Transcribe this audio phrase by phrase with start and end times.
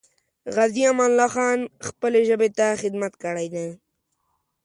[0.55, 3.67] غازي امان الله خان خپلې ژبې ته خدمت کړی دی.